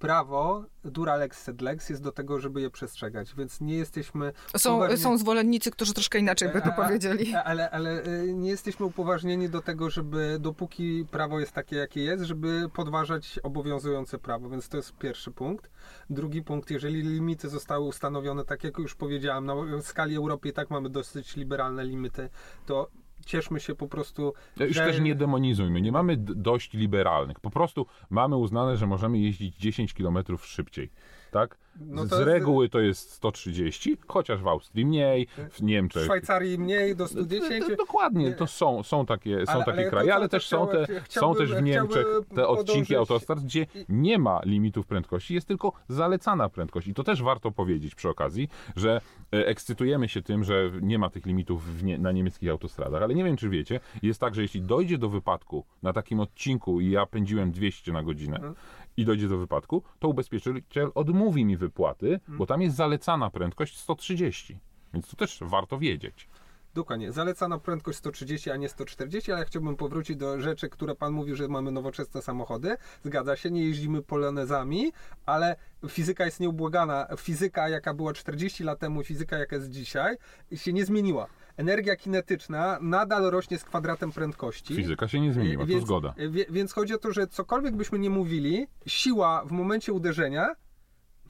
[0.02, 4.32] prawo, dura lex sed lex, jest do tego, żeby je przestrzegać, więc nie jesteśmy...
[4.56, 5.02] Są, upoważnieni...
[5.02, 7.34] są zwolennicy, którzy troszkę inaczej by to powiedzieli.
[7.34, 12.24] Ale, ale y, nie jesteśmy upoważnieni do tego, żeby dopóki prawo jest takie, jakie jest,
[12.24, 15.70] żeby podważać obowiązujące prawo, więc to jest pierwszy punkt.
[16.10, 20.70] Drugi punkt, jeżeli limity zostały ustanowione, tak jak już powiedziałem, na skali Europy i tak
[20.70, 22.28] mamy dosyć liberalne limity,
[22.66, 22.90] to
[23.26, 24.32] cieszmy się po prostu.
[24.60, 24.84] Już że...
[24.84, 27.40] też nie demonizujmy, nie mamy dość liberalnych.
[27.40, 30.90] Po prostu mamy uznane, że możemy jeździć 10 km szybciej.
[31.30, 31.58] Tak?
[31.80, 36.04] No Z to jest- reguły to jest 130, chociaż w Austrii mniej, w W Niemczech.
[36.04, 37.66] Szwajcarii mniej do 110.
[37.68, 40.66] D- Dokładnie, to są, są takie, są Ale- takie ale kraje, to- ale też są,
[40.68, 45.48] te, są też w Niemczech te odcinki podążyć- autostrad, gdzie nie ma limitów prędkości, jest
[45.48, 46.86] tylko zalecana prędkość.
[46.88, 49.00] I to też warto powiedzieć przy okazji, że
[49.32, 53.14] e, ekscytujemy się tym, że nie ma tych limitów w nie, na niemieckich autostradach, ale
[53.14, 56.90] nie wiem, czy wiecie, jest tak, że jeśli dojdzie do wypadku na takim odcinku i
[56.90, 58.54] ja pędziłem 200 na godzinę, Mhm.
[58.96, 62.38] i dojdzie do wypadku, to ubezpieczyciel odmówi mi wypłaty, Mhm.
[62.38, 64.58] bo tam jest zalecana prędkość 130.
[64.94, 66.28] Więc to też warto wiedzieć.
[66.74, 67.12] Dokładnie.
[67.12, 71.36] Zalecana prędkość 130, a nie 140, ale ja chciałbym powrócić do rzeczy, które pan mówił,
[71.36, 72.76] że mamy nowoczesne samochody.
[73.04, 74.92] Zgadza się, nie jeździmy polonezami,
[75.26, 75.56] ale
[75.88, 77.06] fizyka jest nieubłagana.
[77.18, 80.16] Fizyka, jaka była 40 lat temu, fizyka, jaka jest dzisiaj,
[80.54, 81.26] się nie zmieniła.
[81.56, 84.74] Energia kinetyczna nadal rośnie z kwadratem prędkości.
[84.76, 86.14] Fizyka się nie zmieniła, Więc- to zgoda.
[86.30, 90.54] Wie, więc chodzi o to, że cokolwiek byśmy nie mówili, siła w momencie uderzenia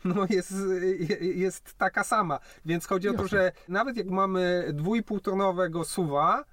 [0.05, 0.55] no jest,
[1.21, 2.38] jest taka sama.
[2.65, 3.38] Więc chodzi o to, Jasne.
[3.38, 6.45] że nawet jak mamy 2,5 tonowego suwa,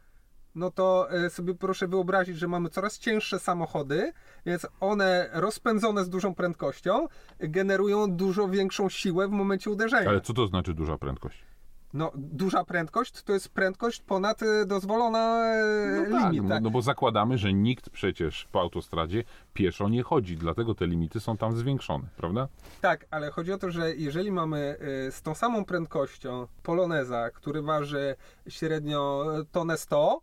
[0.56, 4.14] no to e, sobie proszę wyobrazić, że mamy coraz cięższe samochody,
[4.46, 7.08] więc one rozpędzone z dużą prędkością
[7.40, 10.10] generują dużo większą siłę w momencie uderzenia.
[10.10, 11.49] Ale co to znaczy duża prędkość?
[11.94, 16.44] No, duża prędkość to jest prędkość ponad e, dozwolona e, No tak, limit.
[16.44, 16.64] no, tak?
[16.64, 19.24] no bo zakładamy, że nikt przecież po autostradzie
[19.54, 22.48] pieszo nie chodzi, dlatego te limity są tam zwiększone, prawda?
[22.82, 27.62] Tak, ale chodzi o to, że jeżeli mamy y, z tą samą prędkością Poloneza, który
[27.62, 28.16] waży
[28.50, 30.22] średnio tonę 100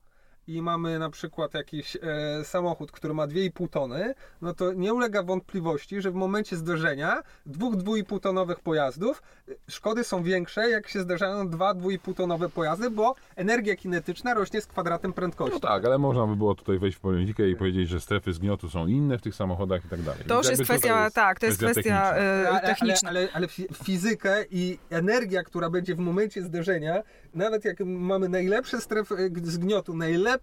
[0.49, 2.01] i mamy na przykład jakiś e,
[2.45, 7.75] samochód, który ma 2,5 tony, no to nie ulega wątpliwości, że w momencie zderzenia dwóch
[7.75, 13.15] 2,5 tonowych pojazdów y, szkody są większe, jak się zderzają dwa 2,5 tonowe pojazdy, bo
[13.37, 15.55] energia kinetyczna rośnie z kwadratem prędkości.
[15.55, 18.71] No tak, ale można by było tutaj wejść w polemikę i powiedzieć, że strefy zgniotu
[18.71, 20.25] są inne w tych samochodach i tak dalej.
[20.29, 22.17] To już jest kwestia, tak, to jest kwestia techniczna.
[22.19, 23.09] e, ale, techniczna.
[23.11, 27.03] Ale, ale, ale fi- fizykę i energia, która będzie w momencie zderzenia,
[27.35, 30.36] nawet jak mamy najlepsze strefy g- zgniotu, najlepsze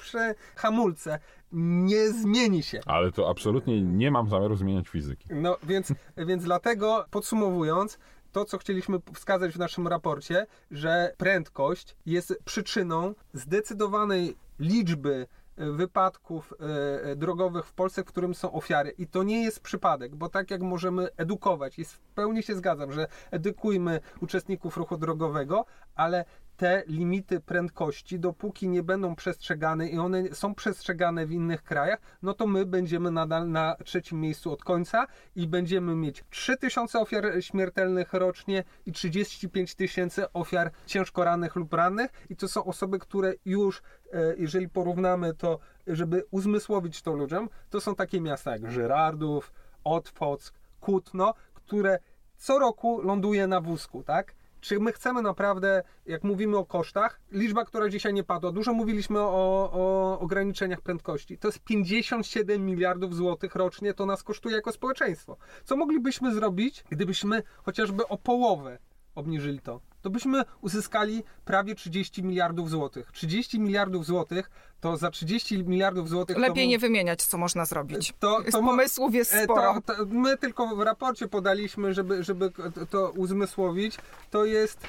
[0.56, 1.19] hamulce,
[1.51, 2.79] nie zmieni się.
[2.86, 5.27] Ale to absolutnie nie mam zamiaru zmieniać fizyki.
[5.32, 7.99] No więc, więc dlatego podsumowując,
[8.34, 15.27] to, co chcieliśmy wskazać w naszym raporcie, że prędkość jest przyczyną zdecydowanej liczby
[15.58, 18.93] e, wypadków e, e, drogowych w Polsce, w którym są ofiary.
[18.97, 22.91] I to nie jest przypadek, bo tak jak możemy edukować, jest, w pełni się zgadzam,
[22.91, 26.25] że edukujmy uczestników ruchu drogowego, ale
[26.63, 32.34] te limity prędkości, dopóki nie będą przestrzegane i one są przestrzegane w innych krajach, no
[32.34, 38.13] to my będziemy nadal na trzecim miejscu od końca i będziemy mieć 3000 ofiar śmiertelnych
[38.13, 43.82] rocznie i 35 tysięcy ofiar ciężko rannych lub rannych i to są osoby, które już,
[44.13, 50.54] e, jeżeli porównamy to, żeby uzmysłowić to ludziom, to są takie miasta jak Żyrardów, Otwock,
[50.80, 51.99] Kutno, które
[52.38, 54.36] co roku ląduje na wózku, tak?
[54.63, 59.19] Czy my chcemy naprawdę, jak mówimy o kosztach, liczba, która dzisiaj nie padła, dużo mówiliśmy
[59.19, 61.38] o, o ograniczeniach prędkości.
[61.38, 65.38] To jest 57 miliardów złotych rocznie, to nas kosztuje jako społeczeństwo.
[65.63, 68.78] Co moglibyśmy zrobić, gdybyśmy chociażby o połowę
[69.15, 69.82] obniżyli to?
[70.04, 73.12] To byśmy uzyskali prawie 30 miliardów złotych.
[73.12, 74.50] 30 miliardów złotych
[74.82, 76.38] to za 30 miliardów złotych.
[76.38, 78.13] Lepiej nie wymieniać, co można zrobić.
[78.20, 79.82] to, to pomysłów jest e, sporo.
[79.86, 82.52] To, to my tylko w raporcie podaliśmy, żeby, żeby
[82.89, 83.98] to- uzmysłowić.
[84.32, 84.88] To jest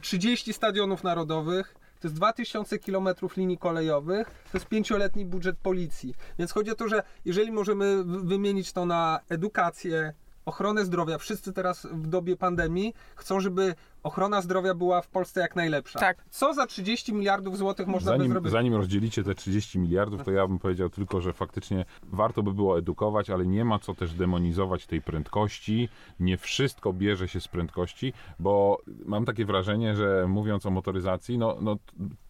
[0.00, 1.74] 30 stadionów narodowych.
[2.00, 6.14] To jest 2000 km linii kolejowych, to jest pięcioletni budżet policji.
[6.38, 10.12] Więc chodzi o to, że jeżeli możemy wymienić to na edukację,
[10.46, 15.56] ochronę zdrowia, wszyscy teraz w dobie pandemii chcą, żeby ochrona zdrowia była w Polsce jak
[15.56, 15.98] najlepsza.
[15.98, 16.24] Tak.
[16.30, 18.52] Co za 30 miliardów złotych można by Zanim, zrobić?
[18.52, 22.78] zanim rozdzielicie te 30 miliardów, to ja bym powiedział tylko, że faktycznie warto by było
[22.78, 25.88] edukować, ale nie ma co też demonizować tej prędkości.
[26.20, 31.56] Nie wszystko bierze się z prędkości, bo mam takie wrażenie, że mówiąc o motoryzacji, no,
[31.60, 31.76] no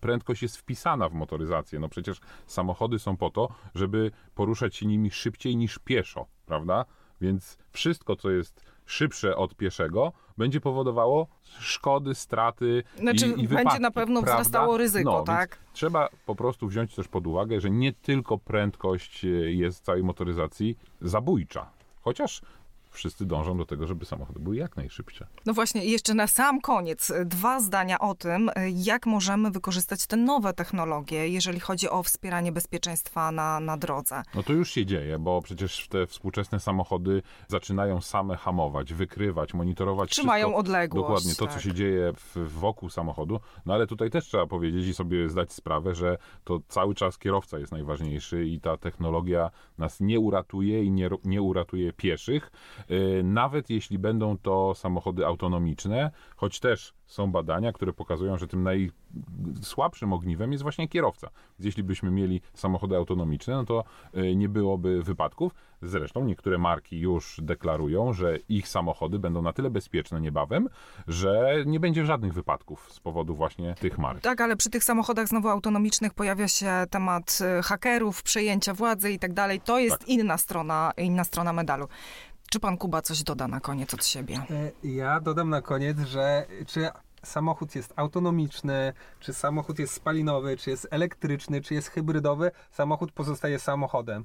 [0.01, 1.79] prędkość jest wpisana w motoryzację.
[1.79, 6.85] No przecież samochody są po to, żeby poruszać się nimi szybciej niż pieszo, prawda?
[7.21, 11.27] Więc wszystko, co jest szybsze od pieszego, będzie powodowało
[11.59, 14.43] szkody, straty Znaczy, i, i będzie wypadki, na pewno prawda?
[14.43, 15.59] wzrastało ryzyko, no, tak?
[15.73, 20.03] Trzeba po prostu wziąć też pod uwagę, że nie tylko prędkość e, jest w całej
[20.03, 21.71] motoryzacji zabójcza.
[22.01, 22.43] Chociaż
[22.97, 25.27] wszyscy dążą do tego, żeby samochody były jak najszybsze.
[25.47, 30.17] No właśnie, i jeszcze na sam koniec dwa zdania o tym, jak możemy wykorzystać te
[30.17, 34.23] nowe technologie, jeżeli chodzi o wspieranie bezpieczeństwa na, na drodze.
[34.35, 40.11] No to już się dzieje, bo przecież te współczesne samochody zaczynają same hamować, wykrywać, monitorować
[40.11, 41.03] Trzymają wszystko, odległość.
[41.03, 41.55] Dokładnie to, tak.
[41.55, 43.41] co się dzieje w, wokół samochodu.
[43.67, 47.59] No ale tutaj też trzeba powiedzieć i sobie zdać sprawę, że to cały czas kierowca
[47.59, 52.51] jest najważniejszy i ta technologia nas nie uratuje i nie, nie uratuje pieszych,
[53.25, 60.13] nawet jeśli będą to samochody autonomiczne, choć też są badania, które pokazują, że tym najsłabszym
[60.13, 61.31] ogniwem jest właśnie kierowca.
[61.59, 63.85] Więc jeśli byśmy mieli samochody autonomiczne, no to
[64.17, 65.53] y, nie byłoby wypadków.
[65.83, 70.69] Zresztą niektóre marki już deklarują, że ich samochody będą na tyle bezpieczne niebawem,
[71.07, 74.23] że nie będzie żadnych wypadków z powodu właśnie tych marek.
[74.23, 79.19] Tak, ale przy tych samochodach znowu autonomicznych pojawia się temat y, hakerów, przejęcia władzy i
[79.19, 79.61] tak dalej.
[79.61, 80.09] To jest Tak.
[80.09, 81.89] inna strona, inna strona medalu.
[82.51, 84.37] Czy pan Kuba coś doda na koniec od siebie?
[84.51, 86.89] E, Ja dodam na koniec, że czy
[87.25, 93.59] samochód jest autonomiczny, czy samochód jest spalinowy, czy jest elektryczny, czy jest hybrydowy, samochód pozostaje
[93.59, 94.25] samochodem.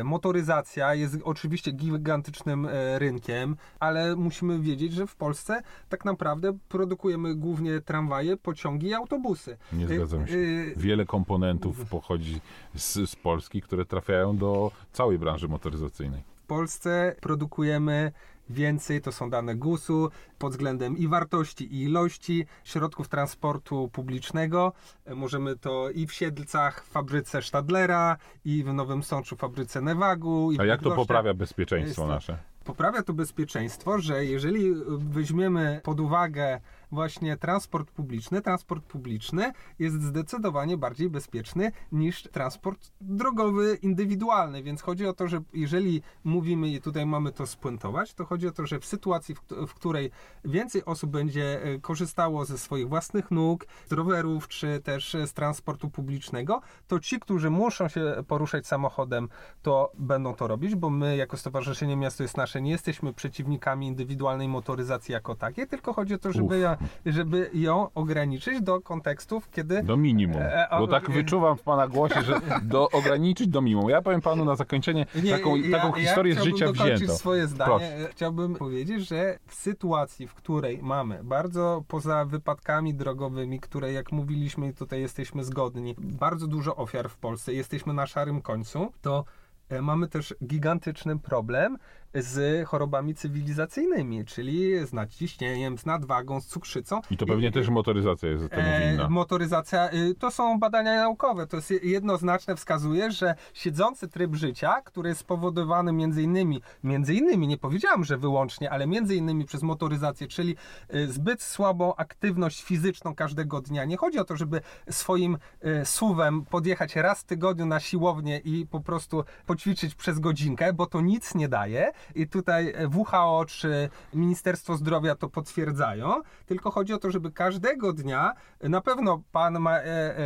[0.00, 6.58] E, Motoryzacja jest oczywiście gigantycznym e, rynkiem, ale musimy wiedzieć, że w Polsce tak naprawdę
[6.68, 9.56] produkujemy głównie tramwaje, pociągi i autobusy.
[9.72, 10.34] Nie zgadzam się.
[10.76, 12.40] Wiele komponentów pochodzi
[12.74, 16.31] z, z Polski, które trafiają do całej branży motoryzacyjnej.
[16.52, 18.12] W Polsce produkujemy
[18.50, 24.72] więcej, to są dane GUS-u, pod względem i wartości, i ilości środków transportu publicznego.
[25.14, 30.52] Możemy to i w Siedlcach, w fabryce Stadlera, i w Nowym Sączu, w fabryce Newagu.
[30.52, 32.38] I A jak to poprawia bezpieczeństwo nasze?
[32.64, 36.60] Poprawia to bezpieczeństwo, że jeżeli weźmiemy pod uwagę
[36.92, 44.62] właśnie transport publiczny, transport publiczny jest zdecydowanie bardziej bezpieczny niż transport drogowy, indywidualny.
[44.62, 48.52] Więc chodzi o to, że jeżeli mówimy i tutaj mamy to spuentować, to chodzi o
[48.52, 50.10] to, że w sytuacji, w, kt- w której
[50.44, 55.32] więcej osób będzie e, korzystało ze swoich własnych nóg, z rowerów, czy też e, z
[55.32, 59.28] transportu publicznego, to ci, którzy muszą się poruszać samochodem,
[59.62, 64.48] to będą to robić, bo my jako Stowarzyszenie Miasto jest Nasze nie jesteśmy przeciwnikami indywidualnej
[64.48, 66.81] motoryzacji jako takiej, tylko chodzi o to, żeby, Uf.
[67.04, 70.42] Ja, żeby ją ograniczyć do kontekstów, kiedy Do minimum.
[70.42, 73.90] E, a- Bo tak e, wyczuwam w pana głosie, że do, ograniczyć do minimum.
[73.90, 77.14] Ja powiem panu na zakończenie taką, taką historię z chciałbym życia wziętą.
[77.16, 77.70] swoje zdanie.
[77.70, 78.08] Proszę.
[78.10, 84.72] Chciałbym powiedzieć, że w sytuacji, w której mamy bardzo poza wypadkami drogowymi, które jak mówiliśmy
[84.74, 89.24] tutaj jesteśmy zgodni, bardzo dużo ofiar w Polsce, jesteśmy na szarym końcu, to
[89.68, 91.78] e, mamy też gigantyczny problem
[92.14, 97.00] z chorobami cywilizacyjnymi, czyli z nadciśnieniem, z nadwagą, z cukrzycą.
[97.10, 99.08] I to pewnie też motoryzacja jest temu E, winna.
[99.08, 101.46] motoryzacja, y, to są badania naukowe.
[101.46, 107.46] To jest jednoznaczne, wskazuje, że siedzący tryb życia, który jest spowodowany między innymi, między innymi,
[107.48, 110.56] nie powiedziałam, że wyłącznie, ale między innymi przez motoryzację, czyli
[110.94, 113.84] y, zbyt słabą aktywność fizyczną każdego dnia.
[113.84, 118.66] Nie chodzi o to, żeby swoim y, suwem podjechać raz w tygodniu na siłownię i
[118.66, 121.92] po prostu poćwiczyć przez godzinkę, bo to nic nie daje.
[122.14, 126.20] I tutaj WHO czy Ministerstwo Zdrowia to potwierdzają.
[126.46, 130.16] Tylko chodzi o to, żeby każdego dnia, na pewno pan ma, e,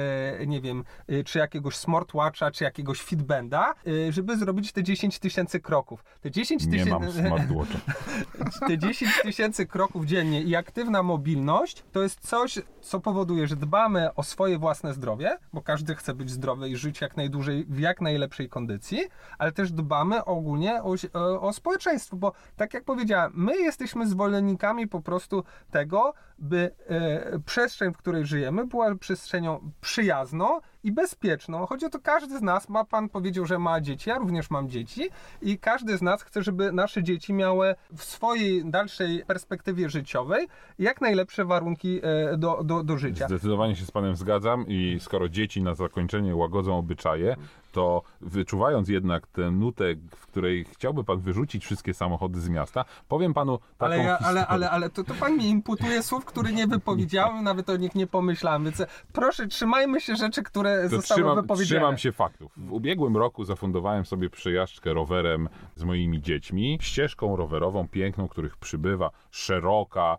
[0.40, 3.74] e, nie wiem, e, czy jakiegoś smartwatcha, czy jakiegoś fitbanda,
[4.08, 6.04] e, żeby zrobić te 10 tysięcy kroków.
[6.20, 7.78] Te 10 Nie mam tysięcy smartwatcha.
[8.68, 14.14] te 10 tysięcy kroków dziennie i aktywna mobilność to jest coś, co powoduje, że dbamy
[14.14, 18.00] o swoje własne zdrowie, bo każdy chce być zdrowy i żyć jak najdłużej w jak
[18.00, 19.04] najlepszej kondycji,
[19.38, 24.88] ale też dbamy ogólnie o, o, o społeczeństwo, bo tak jak powiedziałem, my jesteśmy zwolennikami
[24.88, 31.66] po prostu tego, by e, przestrzeń, w której żyjemy, była przestrzenią przyjazną i bezpieczną.
[31.66, 34.68] Chodzi o to, każdy z nas ma, pan powiedział, że ma dzieci, ja również mam
[34.68, 35.10] dzieci
[35.42, 41.00] i każdy z nas chce, żeby nasze dzieci miały w swojej dalszej perspektywie życiowej jak
[41.00, 43.26] najlepsze warunki e, do, do, do życia.
[43.26, 47.36] Zdecydowanie się z panem zgadzam i skoro dzieci na zakończenie łagodzą obyczaje,
[47.76, 49.84] to wyczuwając jednak tę nutę,
[50.16, 54.46] w której chciałby pan wyrzucić wszystkie samochody z miasta, powiem panu taką Ale, ja, ale,
[54.46, 58.06] ale, ale to, to pan mi imputuje słów, które nie wypowiedziałem, nawet o nich nie
[58.06, 58.64] pomyślałem.
[58.64, 61.80] Więc e, proszę, trzymajmy się rzeczy, które To zostały trzymam, wypowiedziane.
[61.80, 62.52] trzymam się faktów.
[62.56, 66.78] W ubiegłym roku zafundowałem sobie przejażdżkę rowerem z moimi dziećmi.
[66.80, 70.16] Ścieżką rowerową piękną, których przybywa, szeroka.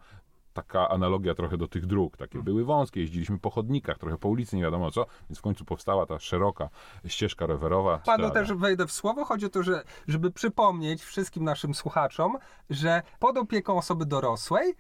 [0.53, 2.17] Taka analogia trochę do tych dróg.
[2.17, 5.05] Takie były wąskie, jeździliśmy po chodnikach, trochę po ulicy, nie wiadomo co.
[5.29, 6.69] Więc w końcu powstała ta szeroka
[7.07, 7.97] ścieżka rowerowa.
[7.97, 9.25] Panu też wejdę w słowo.
[9.25, 12.37] Chodzi o to, że, żeby przypomnieć wszystkim naszym słuchaczom,
[12.69, 14.75] że pod opieką osoby dorosłej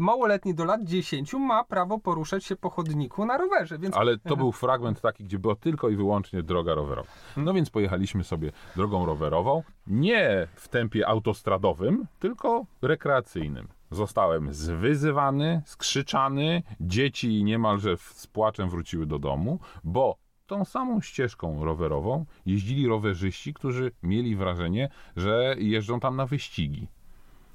[0.00, 3.78] małoletni do lat 10 ma prawo poruszać się po chodniku na rowerze.
[3.78, 7.08] Więc Ale to był fragment taki, gdzie była tylko i wyłącznie droga rowerowa.
[7.36, 13.68] No więc pojechaliśmy sobie drogą rowerową, nie w tempie autostradowym, tylko rekreacyjnym.
[13.90, 22.24] Zostałem zwyzywany, skrzyczany, dzieci niemalże z płaczem wróciły do domu, bo tą samą ścieżką rowerową
[22.46, 26.88] jeździli rowerzyści, którzy mieli wrażenie, że jeżdżą tam na wyścigi.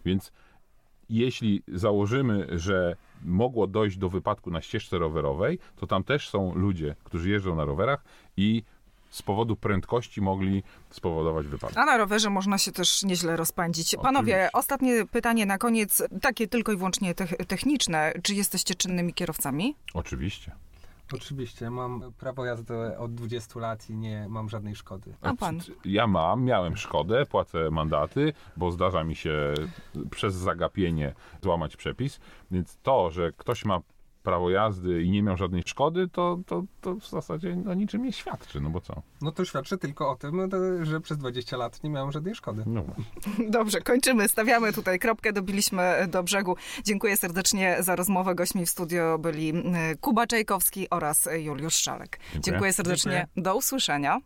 [0.05, 0.31] Więc
[1.09, 2.95] jeśli założymy, że
[3.25, 7.65] mogło dojść do wypadku na ścieżce rowerowej, to tam też są ludzie, którzy jeżdżą na
[7.65, 8.03] rowerach
[8.37, 8.63] i
[9.09, 11.77] z powodu prędkości mogli spowodować wypadek.
[11.77, 13.95] A na rowerze można się też nieźle rozpędzić.
[14.01, 14.51] Panowie, Oczywiście.
[14.53, 18.13] ostatnie pytanie na koniec, takie tylko i wyłącznie tech- techniczne.
[18.23, 19.75] Czy jesteście czynnymi kierowcami?
[19.93, 20.51] Oczywiście.
[21.13, 25.15] Oczywiście, mam prawo jazdy od 20 lat i nie mam żadnej szkody.
[25.21, 25.59] A pan?
[25.85, 29.53] Ja mam, miałem szkodę, płacę mandaty, bo zdarza mi się
[30.11, 32.19] przez zagapienie złamać przepis,
[32.51, 33.79] więc to, że ktoś ma
[34.23, 38.13] prawo jazdy i nie miał żadnej szkody, to, to, to w zasadzie o niczym nie
[38.13, 39.01] świadczy, no bo co?
[39.21, 42.63] No to świadczy tylko o tym, e, że przez 20 lat nie miałem żadnej szkody.
[42.65, 42.83] No.
[43.49, 44.27] Dobrze, kończymy.
[44.27, 46.55] Stawiamy tutaj kropkę, dobiliśmy do brzegu.
[46.83, 48.35] Dziękuję serdecznie za rozmowę.
[48.35, 49.53] Gośćmi w studio byli
[50.01, 52.19] Kuba Czajkowski oraz Juliusz Szalek.
[52.39, 53.11] Dziękuję, serdecznie.
[53.11, 53.43] Dziękuję.
[53.43, 54.19] Do usłyszenia.